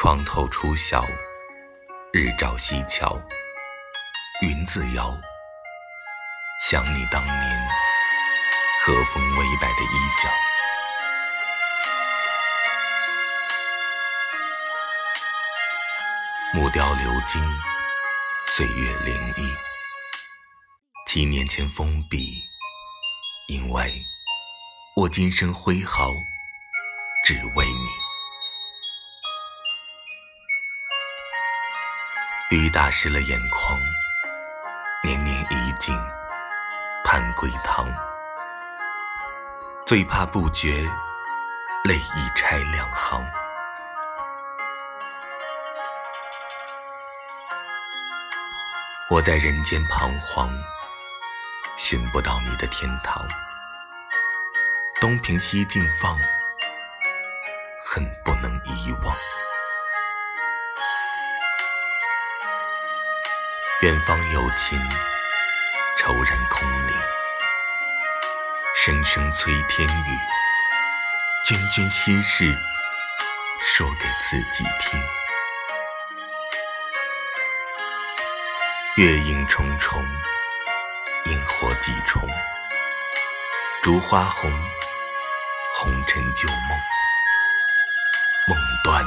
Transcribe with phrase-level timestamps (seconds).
[0.00, 1.04] 窗头初晓，
[2.12, 3.20] 日照西桥，
[4.42, 5.12] 云自摇。
[6.62, 7.68] 想你当年
[8.84, 10.30] 和风微摆的衣角，
[16.54, 17.42] 木雕流金，
[18.46, 19.52] 岁月灵异。
[21.08, 22.40] 七年前封笔，
[23.48, 24.00] 因为
[24.94, 26.12] 我今生挥毫，
[27.24, 28.07] 只为你。
[32.50, 33.78] 雨打湿了眼眶，
[35.04, 35.94] 年年已尽
[37.04, 37.86] 盼归堂。
[39.86, 40.82] 最怕不觉
[41.84, 43.22] 泪已拆两行。
[49.10, 50.50] 我在人间彷徨，
[51.76, 53.28] 寻不到你的天堂。
[55.02, 56.18] 东瓶西镜放，
[57.84, 59.14] 恨不能遗忘。
[63.80, 64.76] 远方有情，
[65.96, 67.00] 愁然空灵。
[68.74, 70.18] 声声催天雨，
[71.46, 72.52] 涓涓心事，
[73.60, 75.00] 说给自己听。
[78.96, 80.04] 月影重重，
[81.26, 82.20] 萤火几重。
[83.80, 84.50] 烛花红，
[85.76, 86.78] 红尘旧梦。
[88.48, 89.04] 梦断